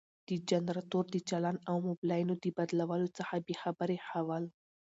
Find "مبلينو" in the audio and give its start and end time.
1.87-2.33